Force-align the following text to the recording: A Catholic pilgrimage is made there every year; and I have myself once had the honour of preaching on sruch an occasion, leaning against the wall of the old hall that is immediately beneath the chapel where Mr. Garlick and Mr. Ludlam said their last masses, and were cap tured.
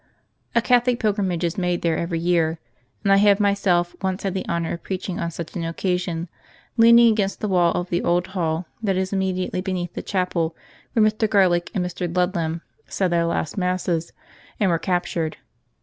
A 0.55 0.63
Catholic 0.63 0.99
pilgrimage 0.99 1.43
is 1.43 1.59
made 1.59 1.83
there 1.83 1.95
every 1.95 2.17
year; 2.17 2.57
and 3.03 3.13
I 3.13 3.17
have 3.17 3.39
myself 3.39 3.95
once 4.01 4.23
had 4.23 4.33
the 4.33 4.47
honour 4.49 4.73
of 4.73 4.81
preaching 4.81 5.19
on 5.19 5.29
sruch 5.29 5.55
an 5.55 5.63
occasion, 5.63 6.27
leaning 6.75 7.11
against 7.11 7.39
the 7.39 7.47
wall 7.47 7.71
of 7.73 7.91
the 7.91 8.01
old 8.01 8.25
hall 8.33 8.65
that 8.81 8.97
is 8.97 9.13
immediately 9.13 9.61
beneath 9.61 9.93
the 9.93 10.01
chapel 10.01 10.55
where 10.93 11.05
Mr. 11.05 11.29
Garlick 11.29 11.69
and 11.75 11.85
Mr. 11.85 12.11
Ludlam 12.17 12.63
said 12.87 13.09
their 13.09 13.25
last 13.25 13.59
masses, 13.59 14.11
and 14.59 14.71
were 14.71 14.79
cap 14.79 15.05
tured. 15.05 15.35